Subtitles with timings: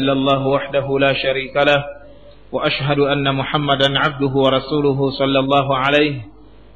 [0.00, 1.84] إلا الله وحده لا شريك له
[2.52, 6.14] وأشهد أن محمدا عبده ورسوله صلى الله عليه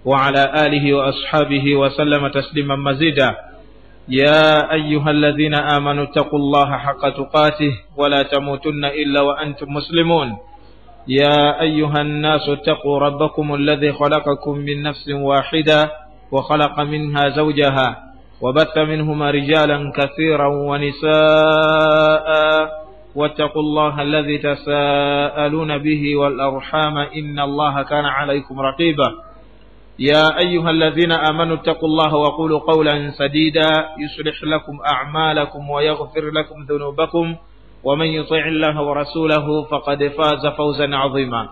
[0.05, 3.35] وعلى آله وأصحابه وسلم تسليما مزيدا
[4.09, 10.37] يا أيها الذين آمنوا اتقوا الله حق تقاته ولا تموتن إلا وأنتم مسلمون
[11.09, 15.91] يا أيها الناس اتقوا ربكم الذي خلقكم من نفس واحدة
[16.33, 17.97] وخلق منها زوجها
[18.41, 22.27] وبث منهما رجالا كثيرا ونساء
[23.17, 29.09] واتقوا الله الذي تساءلون به والأرحام إن الله كان عليكم رقيبا.
[29.99, 33.71] يا أيها الذين آمنوا اتقوا الله وقولوا قولا سديدا.
[34.05, 37.37] يصلح لكم أعمالكم ويغفر لكم ذنوبكم.
[37.85, 41.49] ومن يطع الله ورسوله فقد فاز فوزا عظيما.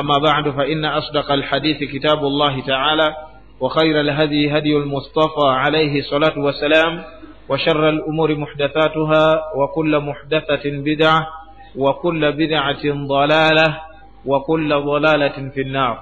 [0.00, 3.14] أما بعد فإن أصدق الحديث كتاب الله تعالى
[3.60, 7.04] وخير الهدي هدي المصطفى عليه الصلاة والسلام.
[7.48, 9.24] وشر الأمور محدثاتها
[9.56, 11.26] وكل محدثة بدعة
[11.76, 13.68] وكل بدعة ضلالة
[14.26, 15.98] وكل ضلالة في النار.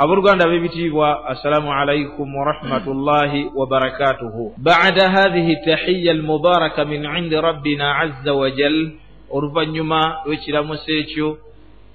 [0.00, 8.92] abooluganda b'ebitiibwa assalamu alaikum warahmatullahi wabarakatuhu bada hathihi tahiya almubaraka min indi rabbina azza wajal
[9.30, 11.28] oluvannyuma lw'ekiramuso ekyo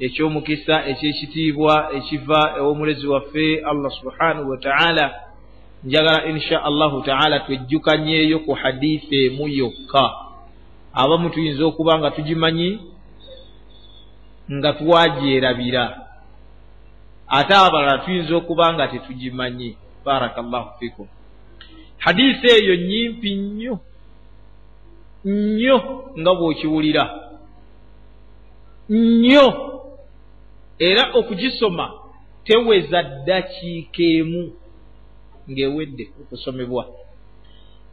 [0.05, 5.05] eky'omukisa eky'ekitiibwa ekiva ew'omulezi waffe allah subhanahu wataala
[5.85, 10.09] njagala insha allahu taala twejjukanyeeyo ku hadiisi emu yokka.
[10.93, 12.79] Abamu tuyinza okuba nga tugimanyi
[14.51, 15.83] nga twagyerabira
[17.27, 19.77] ate abalala tuyinza okuba nga tetugimanyi.
[20.05, 21.07] Baraka llahu fikum.
[21.97, 23.79] Hadiisi eyo nyimpi nnyo
[25.25, 25.77] nnyo
[26.19, 27.03] nga bw'okiwulira.
[28.89, 29.47] Nnyo.
[30.79, 31.93] Era okugisoma
[32.43, 34.53] teweza ddakiika emu
[35.49, 36.85] ng'ewedde okusomebwa.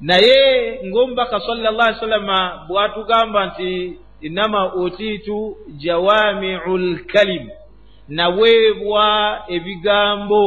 [0.01, 0.39] Naye
[0.87, 7.51] ng'omubaka alaihi wasallama bw'atugamba nti innama utiitu jawamiu lkalim
[8.09, 10.43] naweebwa ebigambo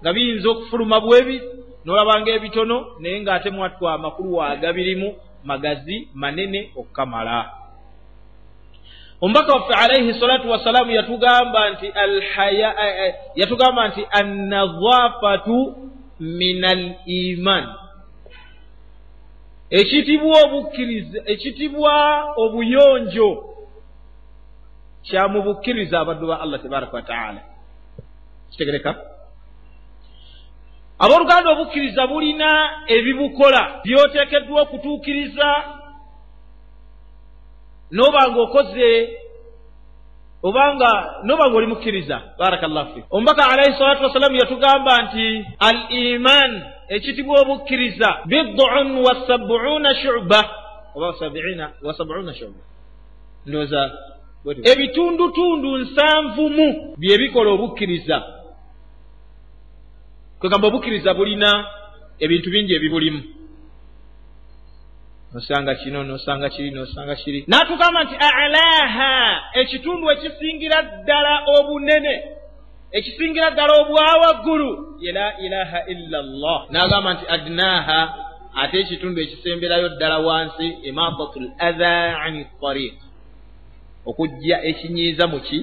[0.00, 1.42] nga biyinza okufuluma bwebi
[1.84, 5.08] n'olabanga ebitono naye ng'ate mwatwa amakulu waagabirimu
[5.44, 7.50] magazi manene okukamala
[9.20, 12.74] omubaka waffe alaihi salatu wassalaamu yatugamba nti alhaya
[13.34, 15.76] yatugamba nti annadhafatu
[16.20, 17.74] min al iman.
[19.70, 21.94] Ekitibwa obukkiriza ekitibwa
[22.36, 23.48] obuyonjo
[25.08, 27.40] kyamu bukkiriza abaddu ba allah tabaraka wataala
[28.50, 28.94] kitegereka
[30.98, 32.50] abooluganda obukkiriza bulina
[32.86, 35.48] ebibukola byoteekeddwa okutuukiriza
[37.90, 38.88] noba nga okoze
[40.42, 40.90] obanga
[41.24, 46.52] noba nga oli mukkiriza barakallahu fik omubaka alaihi salatu wassalamu yatugamba nti al iman
[46.88, 50.40] ekitibwa obukkiriza bidun wa sabuuna shuba.
[50.94, 51.06] Oba
[51.82, 52.60] wa sabuuna shuba.
[53.46, 53.90] Ndowooza
[54.72, 58.22] ebitundutundu nsanvumu byebikola obukkiriza.
[60.38, 61.66] Kwegamba obukkiriza bulina
[62.18, 63.22] ebintu bingi ebibulimu
[65.34, 67.44] nosanga kino nosanga kiri nosanga kiri.
[67.48, 69.12] N'atugamba nti alaaha
[69.60, 72.14] ekitundu ekisingira ddala obunene
[72.92, 78.00] ekisingira ddala obwawaggulu ye la ilaha illa llah n'agamba nti adnaaha
[78.62, 82.96] ate ekitundu ekisemberayo ddala wansi imatatu l adha ani tariq.
[84.08, 85.58] Okujja ekinyiiza muki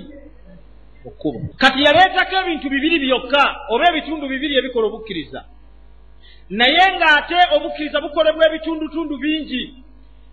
[1.07, 5.41] okkubo kati yaleetako ebintu bibiri byokka oba ebitundu bibiri ebikola obukkiriza
[6.49, 9.63] naye ng'ate obukkiriza bukolebwa ebitundutundu bingi.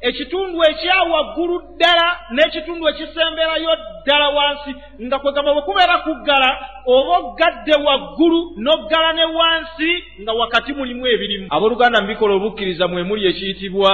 [0.03, 4.70] Ekitundu ekyawaggulu ddala n'ekitundu ekisemberayo ddala wansi
[5.02, 6.50] nga kwegamba bwe kubeera kuggala
[6.86, 9.91] oba oggadde waggulu n'oggala ne wansi
[10.22, 11.47] nga wakati mulimu ebirimu.
[11.50, 13.92] Abooluganda mubikola obukkiriza mwe muli ekiyitibwa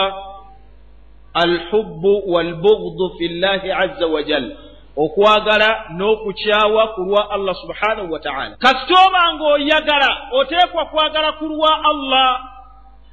[1.35, 4.57] alhubbu walbugdu fi llahi azza wajal
[5.05, 12.31] okwagala n'okukyawa ku lwa allah subhanahu wataala kasita oba ng'oyagala oteekwa kwagala ku lwa allah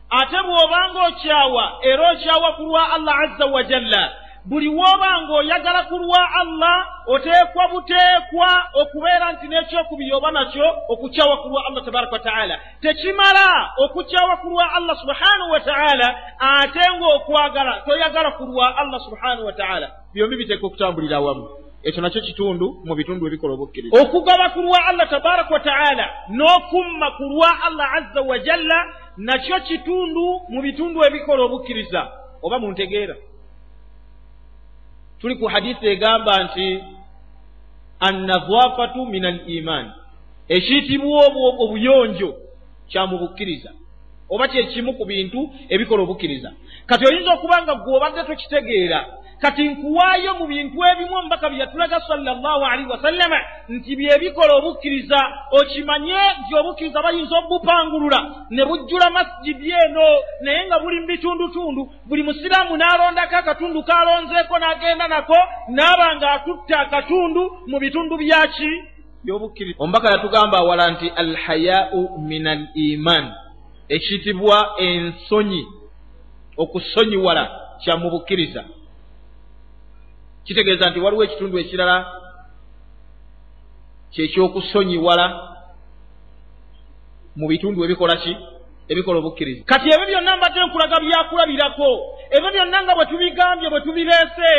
[0.09, 4.03] ate bw'obanga okyawa era okyawa ku lwa allah azza wajalla
[4.45, 6.77] buli w'oba ng'oyagala ku lwa allah
[7.07, 8.49] oteekwa buteekwa
[8.81, 13.45] okubeera nti n'ekyokubiri oba nakyo okukyawa ku lwa allah tabaraka wataala tekimala
[13.77, 16.07] okukyawa ku lwa allah subhanahu wataala
[16.39, 22.65] ate ng'okwagala toyagala ku lwa allah subhanahu wataala byombi biteeka okutambulira awamu ekyo nakyo kitundu
[22.85, 26.05] mu bitundu ebikola obukkiriza okugaba ku lwa allah tabaraka wataala
[26.37, 28.79] n'okumma ku lwa allah azza wajalla
[29.17, 32.01] nakyo kitundu mu bitundu ebikola obukkiriza
[32.45, 33.15] oba muntegeera?
[35.19, 36.83] Tuli ku hadisi egamba nti
[37.99, 39.85] annadhafatu min al iman
[40.49, 41.25] ekiyitibwa
[41.63, 42.35] obuyonjo
[42.89, 43.71] kya mu bukkiriza.
[44.29, 45.39] Oba kyekimu ku bintu
[45.69, 46.49] ebikola obukkiriza
[46.85, 48.99] kati oyinza okuba nga gwe obadde tokitegeera
[49.41, 53.39] kati nkuwaayo mu bintu ebimu omubaka bye yatulaga salllahu alaihi wasallama
[53.69, 55.19] nti byebikola obukkiriza
[55.51, 60.05] okimanye nti obukkiriza bayinza obupangulula ne bujjula masijidi eno
[60.41, 65.37] naye nga buli mu bitundutundu buli musiraamu n'alondako akatundu k'alonzeeko n'agenda nako
[65.75, 68.71] n'aba nga atutta akatundu mu bitundu byaki
[69.25, 69.77] byobukkiriza.
[69.83, 73.33] Omubaka yatugamba awala nti alhayau min al iman.
[73.89, 75.63] Ekiyitibwa ensonyi
[76.57, 77.43] okusonyiwala
[77.83, 78.63] kya mu bukkiriza
[80.45, 81.97] kitegeeza nti waliwo ekitundu ekirala
[84.13, 85.25] kyekyokusonyiwala
[87.35, 88.37] mu bitundu ebikola ki?
[88.89, 89.65] Ebikola obukkiriza.
[89.65, 91.89] Kati ebyo byonna mbadde nkulaga byakulabirako.
[92.35, 94.51] Ebyo byonna nga bwe tubigambye bwe tubireese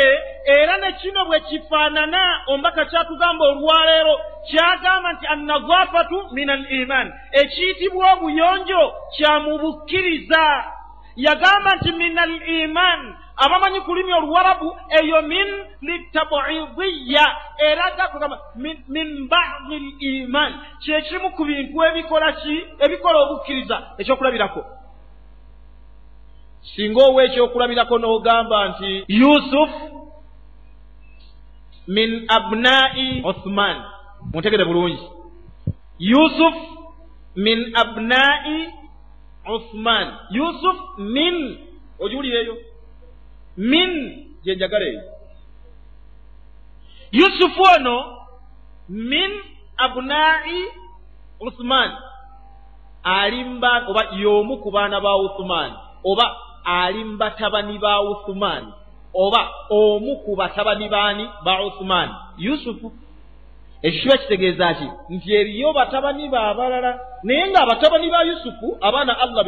[0.45, 4.15] era ne kino bwe kifaanana ombaka kyatugamba olwaleero
[4.47, 7.13] kyagamba nti annazafatu min al iman.
[7.31, 10.45] Ekiyitibwa obuyonjo kya mu bukkiriza.
[11.15, 13.01] Yagamba nti min al iman
[13.37, 15.47] abamanyi ku lumi oluwarabu eyo min
[15.81, 17.25] litabidiya
[17.57, 18.37] era gakugamba
[18.89, 20.51] min badi l iman
[20.81, 24.61] kyekimu ku bintu ebikola ki ebikola obukkiriza ekyokulabirako.
[26.75, 29.69] Singa owa ekyokulabirako n'ogamba nti yusuf
[31.87, 33.77] min abnai uthman
[34.33, 34.97] muntegere bulungi.
[35.99, 36.55] Yusuf
[37.35, 38.73] min abnai
[39.55, 41.35] uthman yusuf min
[41.99, 42.57] ogiwulireeyo
[43.57, 43.89] min
[44.43, 45.01] gyenjagala eyo
[47.11, 48.17] yusufu ono
[48.89, 49.31] min
[49.77, 50.63] abnai
[51.39, 51.91] uthman
[53.03, 55.71] alimba oba y'omu ku baana ba uthman
[56.03, 56.25] oba
[56.65, 58.63] ali mu batabani ba uthman
[59.13, 62.91] oba omu ku batabani baani ba uthman yusufu
[63.81, 64.87] ekyo kiba kitegeeza ki?
[65.09, 69.45] Nti eriyo batabani ba abalala naye ng'abatabani ba yusufu abaana allah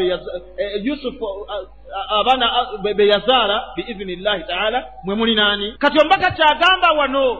[0.83, 1.25] yusufu
[2.09, 2.45] abaana
[2.97, 7.37] be yazaala biizini llahi taala mwe muli naani kati ombaka kyagamba wano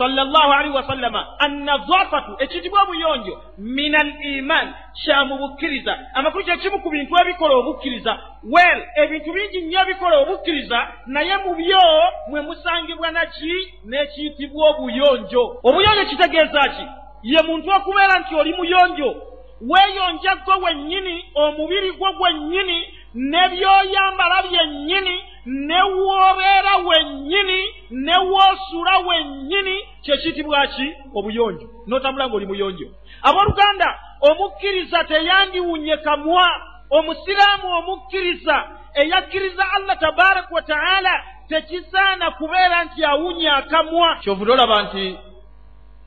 [0.00, 4.74] wasallama annazafatu ekiyitibwa obuyonjo min al iman
[5.04, 5.98] kya mu bukkiriza.
[6.14, 8.18] Amakulu kyekimu ku bintu ebikola obukkiriza.
[8.44, 11.80] Well ebintu bingi nnyo ebikola obukkiriza naye mu byo
[12.28, 15.60] mwe musangibwa naki n'ekiyitibwa obuyonjo.
[15.62, 16.86] Obuyonjo kitegeeza ki?
[17.22, 25.24] Ye muntu okubeera nti oli muyonjo weeyonja gwe wennyini omubiri gwo gwennyini ne byoyambala byennyini
[25.46, 31.66] ne woobeera wennyini ne woosula wennyini kyekiyitibwa ki obuyonjo.
[31.86, 32.86] N'otambula ng'oli muyonjo.
[33.22, 36.46] Abooluganda omukkiriza teyandiwunye kamwa.
[36.90, 44.16] Omusiraamu omukkiriza eyakkiriza allah tabaraka wa taala tekisaana kubeera nti awunya akamwa.
[44.16, 45.18] Kyovudde olaba nti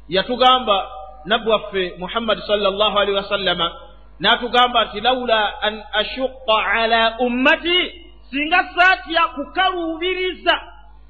[0.09, 0.89] yatugamba
[1.25, 3.71] nabbi waffe muhammadi salllahu alihi wasallama
[4.19, 10.61] n'atugamba nti laula an ashuqa ala ummati singa saatya kukaluubiriza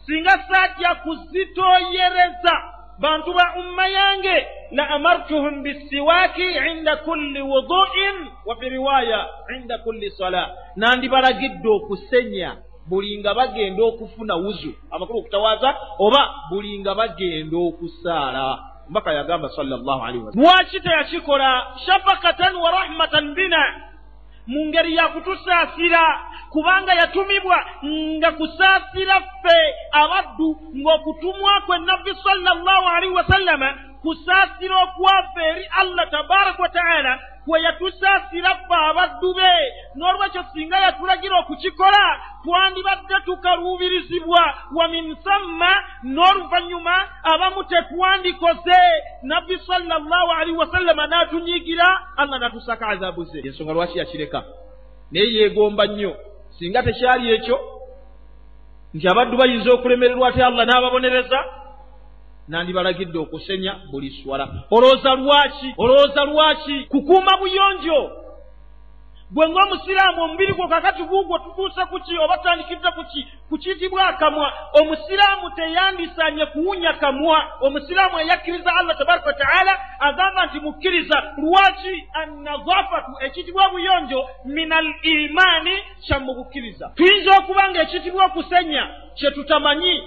[0.05, 2.53] singa saatya kuzitooyereza
[2.99, 10.11] bantu ba umma yange la amartuhum bisiwaaki inda kulli wuduin wa fi riwaya inda kulli
[10.11, 12.55] sala nandibalagidde okusenya
[12.89, 14.73] buli nga bagenda okufuna wuzu.
[14.91, 18.59] Amakulu okutawaaza oba buli nga bagenda okusaala.
[18.89, 21.67] Mbaka yagamba salllahu alihi wasallam lwaki teyakikola?
[21.85, 23.63] Shafakatan wa rahmatan bina
[24.47, 26.03] mu ngeri yakutusaasira
[26.49, 27.57] kubanga yatumibwa
[28.17, 29.57] nga kusaasira ffe
[29.91, 33.69] abaddu ng'okutumwa kwe nabbi sallallahu alaihi wasallama
[34.01, 36.69] kusaasira okwaffe eri allah tabaraka wa
[37.47, 39.51] kwe yatusaasira ffe abaddu be
[39.95, 42.03] n'olwekyo singa yatulagira okukikola
[42.43, 44.43] twandibadde tukaluubirizibwa.
[44.75, 45.71] Wa min samma
[46.03, 48.81] n'oluvannyuma abamu tetwandikoze.
[49.23, 51.87] Nabbi sallallahu alaihi wasallama n'atunyiigira
[52.17, 53.39] allah n'atusaka azabu ze.
[53.39, 54.43] Ensonga lwaki yakireka?
[55.11, 56.15] Naye yeegomba nnyo.
[56.59, 57.59] Singa tekyali ekyo
[58.93, 61.39] nti abaddu bayinza okulemererwa ate allah n'ababonereza
[62.47, 64.47] nandibalagidde okusenya buli swala.
[64.71, 65.73] Olowooza lwaki?
[65.77, 66.85] Olowooza lwaki?
[66.89, 68.11] Kukuuma buyonjo.
[69.31, 73.27] Gwe ng'omusiraamu omubiri gwo kakati guugwo tutuuse ku ki oba tutandikidde ku ki?
[73.49, 74.53] Ku kiyitibwa akamwa.
[74.81, 77.51] Omusiraamu teyandisanye kuwunya kamwa.
[77.61, 85.75] Omusiraamu eyakkiriza allah tabaraka wataala agamba nti mukkiriza lwaki annazafatu ekiyitibwa obuyonjo min al imaani
[86.05, 86.91] kya mu bukkiriza?
[86.95, 88.83] Tuyinza okuba nga ekiyitibwa okusenya.
[89.15, 90.03] Kye tutamanyi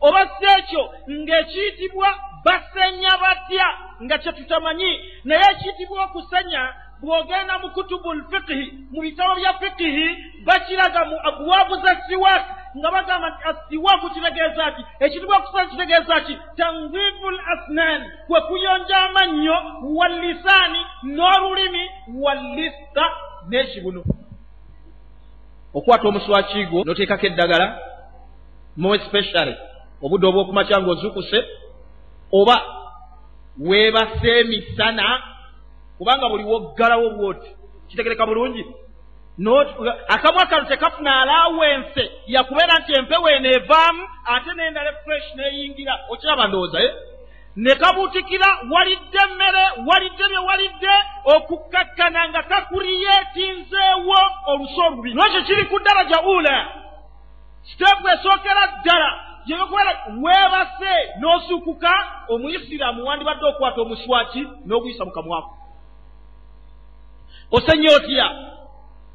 [0.00, 2.08] oba si ekyo ng'ekiyitibwa
[2.44, 3.66] basenya batya?
[4.02, 4.90] Nga kye tutamanyi.
[5.24, 6.62] Naye ekiyitibwa okusenya
[7.02, 10.06] bw'ogenda mu kutubu lfikihi mu bitabo bya fikihi
[10.46, 14.82] bakiraga mu abwabu za siwaaki nga bagamba nti asiwaaku kitegeeza ki?
[15.00, 16.34] Ekitibwa okusanya kitegeeza ki?
[16.56, 19.56] Tanzifu l asnan kwe kuyonja amannyo
[19.96, 23.04] wallisaani n'olulimi wallista
[23.48, 24.02] n'ekibuno
[25.74, 27.66] okwata omuswaki gwo n'oteekako eddagala
[28.76, 29.56] more specially
[30.06, 31.38] obudde obwokumakya ng'ozukuse
[32.32, 32.56] oba
[33.58, 35.22] weebase emisana
[35.98, 37.50] kubanga buli woggalawo bwoti
[37.88, 38.66] kitegereka bulungi.
[40.08, 46.80] Akamu akalo tekafuna alawense yakubeera nti empewo eno evaamu ate nendala fresh neyingira okiraba ndowooza
[46.80, 46.90] ye
[47.56, 50.94] ne kabuutikira walidde emmere walidde bye walidde
[51.24, 56.56] okukkakkana nga kakuriyeetinzeewo olusi olubi lwekyo kiri ku ddaraja ula?
[57.62, 61.92] Siteepu esookera ddala gyebakubeera weebase n'osukuka
[62.28, 65.56] omuyisiraamu wandibadde okukwata omuswaki n'oguyisa mu kamwako
[67.50, 68.26] osenye otya?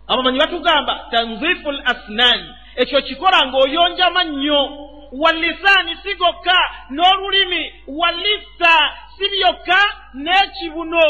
[0.07, 4.87] Abamanyi batugamba tanzifu l asnaani ekyo kikola ng'oyonja mannyo.
[5.11, 6.57] Walisaani si gokka
[6.89, 8.73] n'olulimi walisa
[9.17, 9.79] si byokka
[10.13, 11.03] n'ekibuno.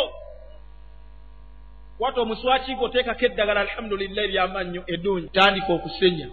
[1.97, 6.27] Kwata omuswaki gwoteekako eddagala alhamdulillah eryamannyo eddungi tandika okusenya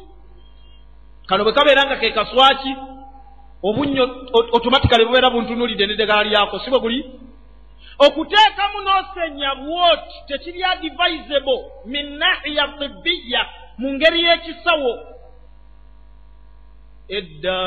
[1.28, 2.72] kano bwe kabeera nga ke kaswaki
[3.62, 4.04] obunnyo
[4.56, 7.00] otomatikale bubeera buntunulidde n'eddagala lyako si bwe guli
[7.98, 13.42] okuteekamu n'osenya bwoti tekiri advisable min nahiya tibbiya
[13.78, 14.92] mu ngeri y'ekisawo.
[17.08, 17.58] Edda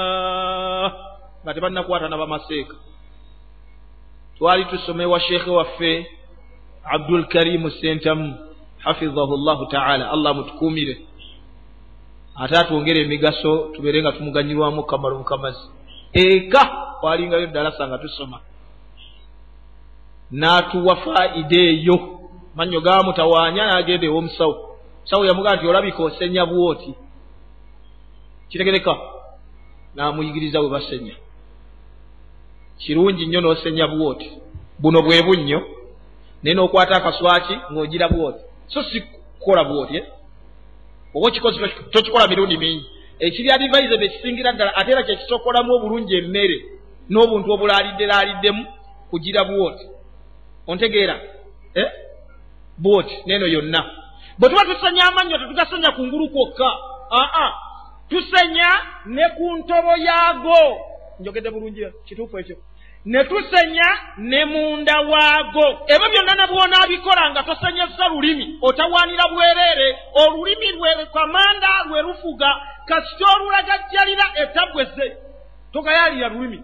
[1.43, 2.75] nga tebannakwata nabamaseeka
[4.37, 6.05] twali tusome wa sheekhe waffe
[6.83, 8.37] abdul karimu sentamu
[8.77, 10.11] hafizahu llahu taala.
[10.11, 10.97] Allah mutukuumire
[12.35, 15.69] ate atwongere emigaso tubeere nga tumuganyirwamu kamalu mukamazi
[16.13, 16.63] eka
[16.99, 18.39] twalingayo ddalasa nga tusoma.
[20.31, 21.95] N'atuwa faida eyo
[22.55, 24.55] mannyo gaamutawaanya n'agenda ew'omusawo
[25.01, 26.95] musawo yamugaa nti olabika osenya bwoti?
[28.49, 28.93] Kitegereka
[29.95, 31.15] n'amuyigiriza bwe basenya.
[32.77, 34.31] Kirungi nnyo n'osenya bwoti.
[34.79, 35.59] Buno bwe bunnyo
[36.43, 38.43] naye n'okwata akaswaki ng'ogira bwoti.
[38.67, 40.05] So si kukola bwoti eh?
[41.15, 41.59] Oba okikozi
[41.91, 42.85] tokikola mirundi mingi.
[43.19, 46.57] Ekiri adivaize bekisingira ddala ate era kyekisokolamu obulungi emmere
[47.09, 48.63] n'obuntu obulaalidde laaliddemu
[49.09, 49.85] kugira bwoti
[50.67, 51.15] ontegeera?
[51.75, 51.89] Eh?
[52.77, 53.81] bwoti neeno yonna.
[54.39, 56.69] Bwe tuba tusenya amannyo tetugasenya ku ngulu kwokka.
[57.11, 57.51] Aa
[58.09, 58.69] tusenya
[59.05, 60.61] ne ku ntobo yaago.
[61.19, 62.57] Njogedde bulungi kituufu ekyo
[63.05, 65.85] ne tusenya ne munda waago.
[65.87, 69.99] Ebyo byonna ne bwonaabikola nga tosenyeza lulimi otawaanira bwereere.
[70.13, 72.49] Olulimi lwe kamanda lwe lufuga
[72.85, 75.17] kasita olulagajjalira etabweze
[75.73, 76.63] togayaalira lulimi.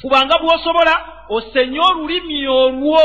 [0.00, 0.94] Fubanga bw'osobola
[1.28, 3.00] osenye olulimi olwo.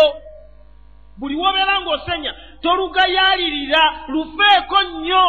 [1.17, 5.25] Buli wobeera ng'osenya tolugayaalirira lufeeko nnyo.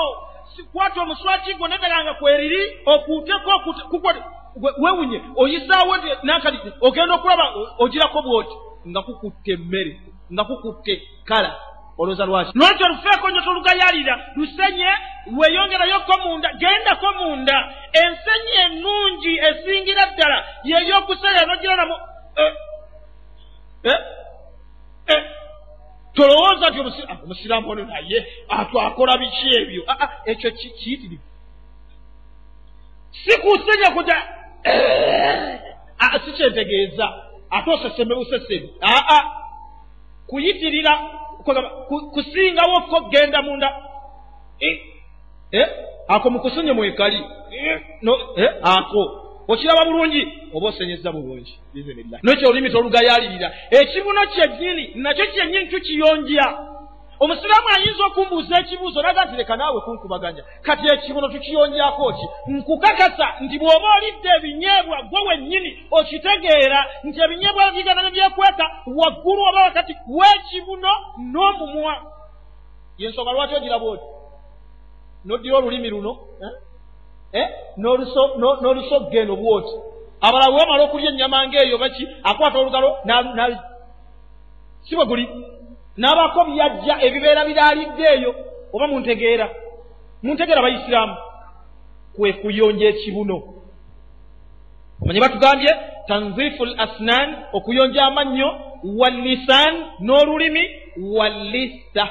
[0.72, 3.50] Kwata omuswaki gwo nedaganga kweriri okuuteko
[4.54, 7.44] kukwate wewunye oyisaawo nankali ogenda okulaba
[7.78, 8.54] ogirako bwoti?
[8.88, 10.00] Nga kukutte emmere
[10.32, 11.56] nga kukutte kala
[11.98, 14.88] olowooza lwaki lwekyo lufeeko nnyo tolugayaalira lusenye
[15.36, 17.74] weeyongerayoko munda gendako munda.
[17.92, 21.96] Ensenyi ennungi esingira ddala yeyokusenya nogira namu
[26.14, 26.80] tolowooza nti
[27.24, 29.82] omusiraamu ono naye atwakola biki ebyo?
[30.24, 31.22] Ekyo kiyitirivu.
[33.10, 34.16] Si kusenya kuja
[36.24, 37.12] si kyentegeeza
[37.50, 39.20] ate oseseme busesemi aa
[40.26, 40.98] kuyitirira
[42.12, 43.80] kusingawo ko genda munda.
[46.08, 47.24] Ako mukusenye mwekali.
[48.62, 49.20] Ako.
[49.48, 50.28] Okiraba bulungi?
[50.54, 51.58] Oba osenyeza bulungi.
[52.22, 56.58] Nekyo olulimi tolugayaalirira ekibuno kyennyini nakyo kyennyini tukiyonja
[57.24, 60.42] omusiraamu ayinza okumbuuza ekibuuzo naga nti leka naawe kunkubaganya.
[60.62, 62.26] Kati ekibuno tukiyonjako ki?
[62.52, 68.66] Nkukakasa nti bw'oba olidde ebinyeebwa gwe wennyini okitegeera nti ebinyeebwa bigana ne byekweka
[68.98, 70.92] waggulu oba wakati w'ekibuno
[71.32, 71.94] n'omumwa.
[72.98, 74.06] Yensonga lwaki ogira bwoti?
[75.24, 76.12] Noddira olulimi luno
[78.60, 79.72] n'olusogga eno bwoti?
[80.20, 82.90] Abalala wemala okulya ennyama ng'eyo baki akwata olugalo
[84.84, 85.53] si bwe guli
[85.96, 88.34] n'abako byajja ebibeera biraalidde eyo
[88.72, 89.46] oba muntegeera.
[90.22, 91.16] Muntegeera abaisiraamu
[92.16, 93.36] kwe kuyonja ekibuno.
[95.02, 95.72] Omanye batugambye?
[96.08, 98.48] Tanzifu l asnan okuyonja amannyo
[98.98, 100.64] wallisan n'olulimi
[101.16, 102.04] wallista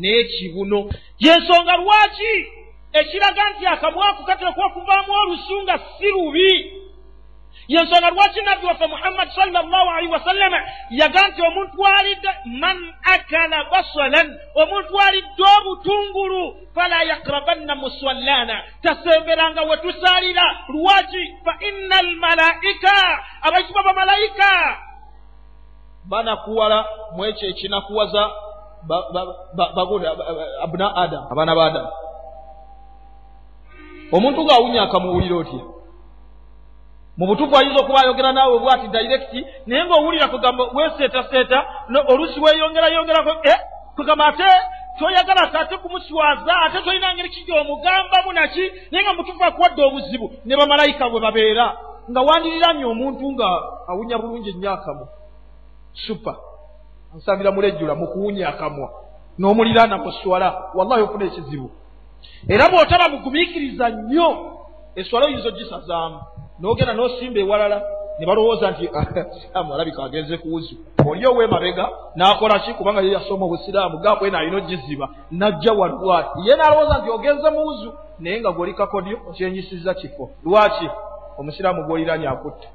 [0.00, 0.90] n'ekibuno.
[1.18, 2.32] Yensonga lwaki?
[2.92, 6.72] Ekiraga nti akamwaku kateekwa okuvaamu olusu nga si lubi
[7.68, 12.28] yensonga lwaki nabbi waffe muhammadi salllahu alaihi wasallama yaga nti omuntu alidde
[12.60, 18.62] man akala basalan omuntu alidde obutungulu fala yakrabanna muswallana.
[18.82, 20.58] Tasemberanga we tusaalira.
[20.68, 21.34] Lwaki?
[21.44, 24.78] Fa inna almalaika abaisiba bamalayika
[26.04, 26.84] banakuwala
[27.16, 28.30] mu ekyo ekinakuwaza
[30.62, 31.92] abuna adamu abaana ba adamu
[34.12, 35.73] omuntu ng'awunya akamuwulira otya
[37.16, 41.58] mu butuufu ayinza okuba ayogera naawe bwati dairekiti naye ng'owulira kugamba weeseetaseeta
[42.08, 43.54] oluusi weeyongerayongerako e
[43.96, 44.48] kugamba ate
[44.98, 50.56] toyagala ate kumuswaza ate tolina ngeri ki gyomugambamu naki naye nga mutuufu akuwadde obuzibu ne
[50.56, 51.76] bamalayika bwe babeera.
[52.10, 53.48] Nga wandiriramye omuntu nga
[53.88, 55.08] awunya bulungi ennyo akamwa
[55.92, 56.36] supa
[57.14, 58.90] ansabira mulejjula mu kuwunya akamwa.
[59.38, 60.70] N'omuliraana muswala.
[60.74, 61.70] Wallahi ofuna ekizibu.
[62.48, 64.28] Era bw'otaba mugumiikiriza nnyo
[64.94, 66.20] eswala oyinza ogisazaamu
[66.60, 67.78] n'ogenda n'osimba ewalala
[68.18, 68.88] ne balowooza nti
[69.40, 70.74] siraamu alabika agenze ku wuzu
[71.08, 72.74] oli ow'emabega n'akola ki?
[72.74, 73.98] Kubanga ye yasoma obusiraamu.
[73.98, 79.18] Gaabwena alina ogiziba najja walwati ye n'alowooza nti ogenze mu wuzu naye nga gwoli kakodyo
[79.28, 80.30] okyenyisiza kifo.
[80.44, 80.88] Lwaki?
[81.38, 82.68] Omusiraamu gwoliranye akutta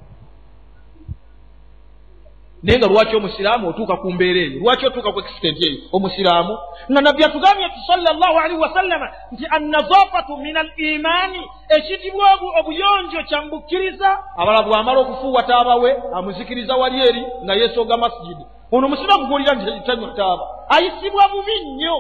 [2.64, 4.60] naye nga lwaki omusiraamu otuuka ku mbeera eyo?
[4.60, 5.78] Lwaki otuuka ku ekisitenti eyo?
[5.92, 6.54] Omusiraamu
[6.92, 11.42] nga nabbi atugambye nti salllahu alaihi wasallama nti annazafatu min al imaani
[11.76, 12.28] ekiyitibwa
[12.60, 19.54] obuyonjo kyamubukkiriza abala bw'amala okufuuwa taabawe amuzikiriza wali eri nga yeesooga masijidi ono omusiraamu gwolira
[19.54, 20.46] nti tanywa taaba.
[20.70, 21.96] Ayisibwa bubi nnyo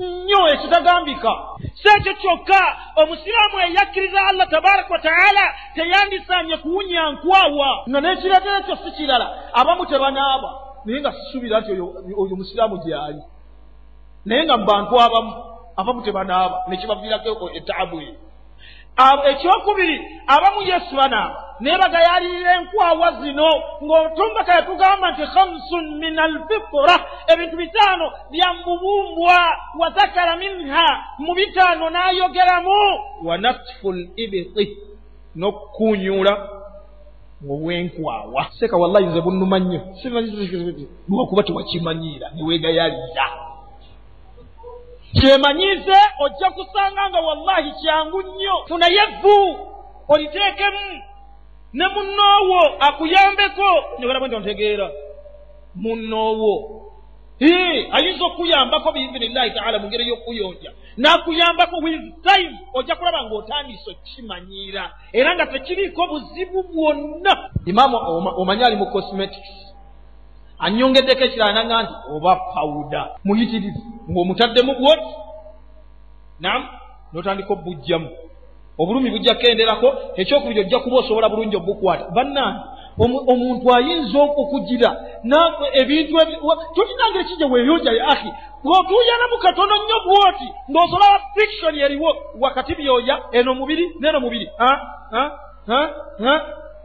[0.00, 1.32] nnyo ekitagambika
[1.74, 2.60] si ekyo kyokka
[2.96, 7.70] omusiraamu eyakkiriza allah tabaraka wataala teyandisaanye kuwunya nkwawa.
[7.88, 10.50] Nga n'ekireetera ekyo si kirala abamu tebanaaba
[10.84, 11.72] naye nga sisuubira nti
[12.20, 13.22] oyo musiraamu gyali
[14.24, 15.32] naye nga mu bantu abamu
[15.76, 18.14] abamu tebanaaba nekibaviirako etaabu eyo
[19.30, 23.48] ekyokubiri abamu yesu banaaba naye bagayalirira enkwawa zino
[23.84, 26.96] ng'otumbaka yatugamba nti khamsun min alfitra
[27.32, 29.36] ebintu bitaano bya mubumbwa
[29.78, 30.86] wa zakara minha
[31.18, 32.78] mu bitaano n'ayogeramu
[33.24, 34.76] wa natfu libiti
[35.36, 36.48] n'okukunyuula
[37.50, 39.80] obwenkwawa seeka wallahi nze bunnuma nnyo
[41.08, 43.24] lwakuba tewakimanyiira neweegayalira
[45.12, 48.64] kyemanyize ojja kusanga nga wallahi kyangu nnyo.
[48.68, 49.58] Funaye vvu
[50.08, 51.02] oliteekemu.
[51.72, 53.84] Ne munnoowo akuyambeko.
[53.98, 54.90] Njogera bwenti ontegeera.
[55.74, 56.76] Munnoowo.
[57.92, 60.70] Ayinza okuyambako biizinillahi taala mu ngeri y'okuyonja.
[60.98, 64.92] N'akuyambako with time ojja kulaba ng'otandise okimanyiira.
[65.12, 67.50] Era nga tekiriiko buzibu bwonna.
[67.66, 67.96] Imaamu
[68.36, 69.69] omanyi ali mu cosmetics
[70.60, 75.10] annyongeddeko ekirala nanga nti oba pawuda muyitirivu ng'omutaddemu bwoti
[76.40, 76.62] nam
[77.12, 78.10] n'otandika obujjamu.
[78.78, 79.88] Obulumi bujja kukenderako
[80.20, 82.60] ekyokubiri ojja kuba osobola bulungi obukwata bannange
[83.32, 84.90] omuntu ayinza okugira
[85.80, 86.12] ebintu
[86.74, 88.30] tolinangeri kijja weeyonja ya ahi
[88.64, 94.48] bw'otuuyanamu katono nnyo bwoti ng'osobola fiction eriwo wakati byoya eno mubiri neno mubiri.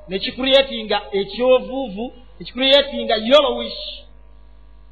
[0.10, 3.82] Nekikureetinga ekyovuuvu ekikureetinga yolowish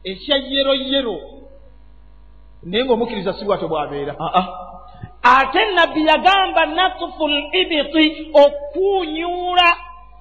[0.04, 1.18] ekya yero yero.
[2.64, 4.16] Naye ng'omukkiriza si bwatyo bwabeera.
[5.24, 9.70] Ate nabbi yagamba natufu libiti okuunyuula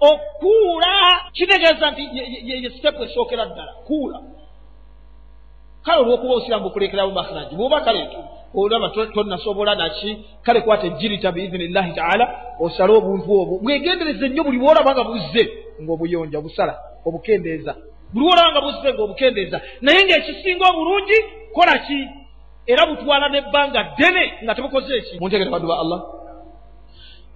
[0.01, 0.93] okuula.
[1.33, 2.03] Kitegeeza nti
[2.63, 4.21] ye sitepu esookera ddala kuula.
[5.85, 8.09] Kale olwokuba osiraamu bukulekeramu makhraji bwoba kale
[8.55, 10.19] olaba tonasobola naki?
[10.43, 13.59] Kale kwata ejirita biizinillahi taala osale obuntu obwo.
[13.59, 16.75] Bwegendereze nnyo buli bwolaba nga buzze ng'obuyonja obusala
[17.07, 17.73] obukendeeza.
[18.13, 19.61] Buli bwolaba nga buzze ng'obukendeeza.
[19.81, 21.19] Naye ng'ekisinga obulungi
[21.55, 22.01] kola ki?
[22.67, 26.01] Era butwala n'ebbanga ddene nga tebukoze eki muntegere baddu ba allah.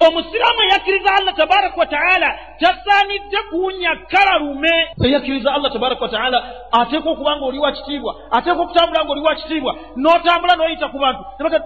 [0.07, 2.29] Omusiraamu eyakkiriza allah tabaraka wataala
[2.61, 6.39] tasaanidde kuwunya kalalume eyakkiriza allah tabaraka wataala
[6.73, 10.99] ateekwa okuba nga oli wa kitiibwa ateekwa okutambula nga oli wa kitiibwa n'otambula n'oyita ku
[10.99, 11.23] bantu.
[11.39, 11.59] Nebaga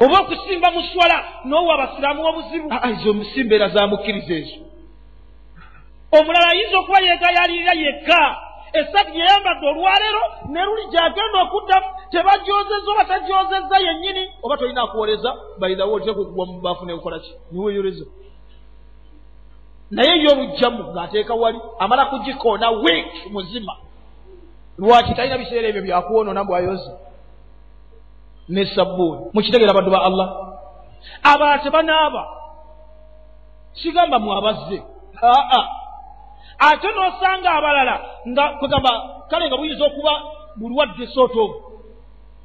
[0.00, 4.58] oba okusimba mu swala n'owa abasiraamu obuzibu ezo simbeera za mukkiriza ezo.
[6.12, 8.20] Omulala ayinza okuba yeegayalirira yekka.
[8.78, 10.22] Essati gyeyambadde olwaleero
[10.52, 14.22] ne luli gyagenda okuddamu tebagyozezza oba tagyozezza yennyini.
[14.42, 17.32] Oba tolina akuwoleza bayidawo oliteeka okugwa mu baafu nekola ki?
[17.52, 18.04] Niweeyoleza
[19.90, 23.76] naye y'olugjamu ng'ateeka wali amala kugikoona wiiki muzima.
[24.78, 25.14] Lwaki?
[25.14, 26.92] Talina biseera ebyo byakuwonoona bwayoza
[28.48, 30.28] ne sabbuuni mukitegeera baddu ba allah.
[31.22, 32.22] Abalala tebanaaba
[33.82, 34.82] sigamba mwabazze
[35.22, 35.62] aa.
[36.58, 38.90] Ate n'osanga abalala nga kwegamba
[39.30, 40.12] kale nga buyinza okuba
[40.56, 41.44] bulwadde soto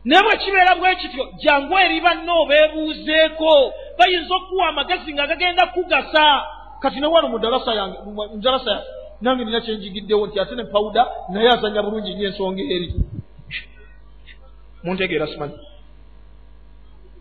[0.05, 6.25] naye bwe kibeera bwe kityo jangu eri banne obeebuuzeeko bayinza okuwa amagezi nga gagenda kugasa.
[6.81, 8.85] Kati newano mu dalasa yange mudalasa yange
[9.21, 12.93] nange nina kyenjigiddewo nti ate ne pawuda naye azanya bulungi nyo ensonga eri.
[14.83, 15.53] Muntegeera simanyi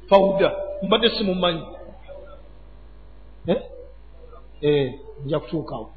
[0.09, 1.63] pawuda mbadde simumanyi
[5.25, 5.91] nja kutuukawo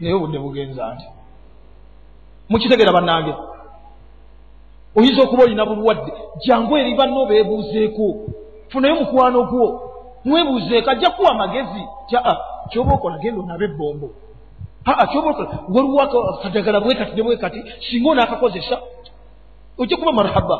[0.00, 1.06] naye obudde bugenza nti
[2.48, 3.34] mukitegeera bannange.
[4.96, 6.12] Oyinza okuba olina bulwadde
[6.46, 8.04] jangu eri banne obeebuuzeeko
[8.68, 9.90] funayo mukwano gwo.
[10.24, 12.36] Mwebuuzeeko ajja kuwa amagezi tia
[12.68, 14.10] kyoba okola genda onaaba ebbombo.
[14.86, 18.78] Aa kyoba okola waliwo akadagala bwekati ne bwekati singa onaakakozesa
[19.78, 20.56] ojja kuba marhaba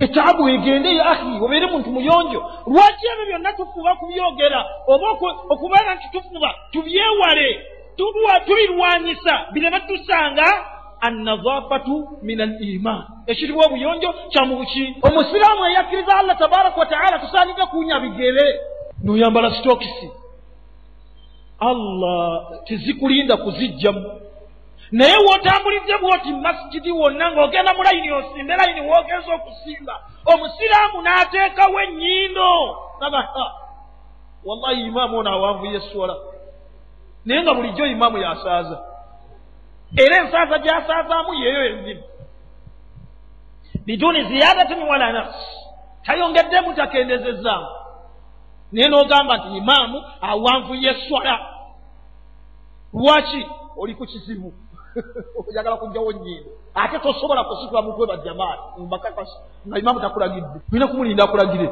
[0.00, 2.40] etaabu egende ya ahi obeere muntu muyonjo.
[2.66, 4.64] Lwaki ebyo byonna tufuba kubyogera?
[4.86, 5.08] Oba
[5.48, 7.66] okubeera nti tufuba tubyewale
[8.46, 10.46] tubirwanyisa bireme tusanga
[11.00, 13.02] annazafatu min al iman.
[13.26, 18.60] Ekiriwo obuyonjo kyamubuki omusiraamu eyakkiriza allah tabaraka wataala tusaanidde kunya bigere
[19.04, 20.10] noyambala sitokisi
[21.60, 24.20] allah tezikulinda kuzijjamu
[24.94, 29.94] naye wootambulidde bwoti masigidi wonna ng'ogenda mu layini osimbe layini woogenza okusimba
[30.32, 32.50] omusiraamu n'ateekawo ennyindo.
[33.00, 33.50] Nagaa
[34.44, 36.16] wallahi imaamu ono awanvuye eswala.
[37.24, 38.78] Naye nga bulijjo imaamu yasaaza.
[39.96, 42.02] Era ensaaza gyasaazaamu yeeyo yennyini
[43.86, 45.56] biduni ziyadatin wala nafsi
[46.02, 47.68] tayongeddemu takendezezaamu
[48.72, 51.38] naye n'ogamba nti imaamu awanvuye eswala.
[52.92, 54.54] Lwaki oli ku kizibu
[55.48, 59.36] oyagala kugjawo nyindo ate tosobola kusitula mutwe bajamaani mbakakasi
[59.68, 60.58] nga imaamu takulagidde.
[60.72, 61.70] Olina kumulinda akulagire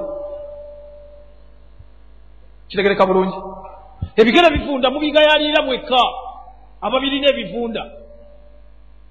[2.69, 3.39] kitegereka bulungi.
[4.17, 6.03] Ebigere bivunda mubigayalira mwekka.
[6.81, 7.83] Ababirina ebivunda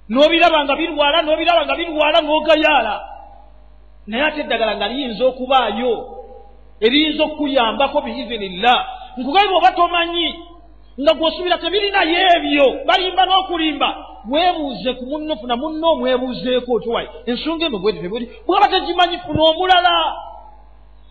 [0.10, 2.96] n'obiraba nga birwala n'obiraba nga birwala n'ogayaala
[4.08, 5.94] naye ate eddagala nga liyinza okubaayo
[6.82, 8.80] eriyinza okukuyambako biizinillah
[9.18, 10.28] nkugaiba oba tomanyi
[11.00, 13.90] nga gwosubira tebirinayo ebyo balimba n'okulimba.
[14.30, 19.94] Weebuuze ku munno funa munno omwebuuzeeko otiwayi ensonga eno bweti tebuli bwaba tegimanyi funa omulala.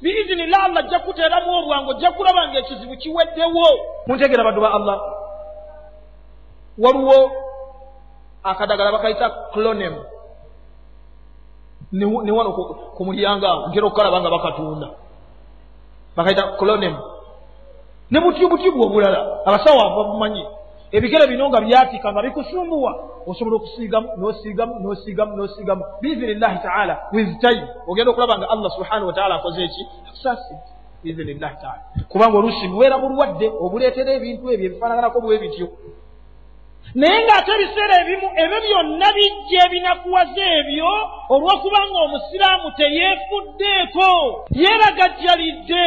[0.02, 3.66] Biizinillah allah ajja kuteeramu obwangu ojja kulaba nga ekizibu kiweddewo.
[4.06, 4.98] Muntegera baddu ba allah.
[6.78, 7.32] Waliwo
[8.42, 9.96] akadagala bakayita clonem.
[11.92, 12.52] Ne wano
[12.96, 14.88] ku mulyanga ntera okukalaba nga bakatunda.
[16.16, 16.96] Bakayita clonem
[18.10, 20.44] ne butyo butyo bwe obulala abasawo ava bumanyi
[20.92, 22.92] ebigere bino nga byatika nga bikusumbuwa
[23.26, 25.84] osobola okusiigamu nosiigamu nosiigamu nosiigamu.
[26.00, 26.94] Biizinillahi taala
[27.40, 27.68] time.
[27.86, 29.86] Ogenda okulaba nga allah subhanahu wataala akoze eki?
[30.08, 30.54] Akusaasi
[31.04, 31.82] biizinillahi taala.
[32.08, 35.68] Kubanga oluusi bubeera bulwadde obuleetera ebintu ebyo ebifaanaganako bwe bityo.
[36.94, 40.90] Naye ng'ate ebiseera ebimu ebyo byonna bijja ebinakuwaza ebyo
[41.32, 44.08] olw'okuba nga omusiraamu teyeefuddeeko
[44.62, 45.86] yeeragajjalidde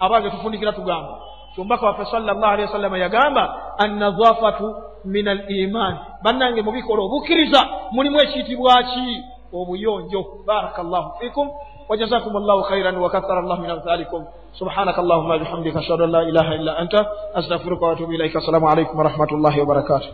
[0.00, 1.18] aba bye tufundikira tugamba
[1.54, 3.42] kyomubaka waffe sallallahu alihi wasallama yagamba
[3.78, 7.60] annadhafatu min al imaani bannange mubikola obukkiriza
[7.92, 9.24] mulimu ekiyitibwa ki?
[9.52, 10.24] Obuyonjo.
[10.46, 11.48] Baraka llahu fikum
[11.90, 14.24] وجزاكم الله خيرا وكثر الله من أمثالكم
[14.60, 16.94] سبحانك اللهم وبحمدك أشهد أن لا إله إلا أنت
[17.34, 20.08] أستغفرك وأتوب إليك السلام عليكم ورحمة الله وبركاته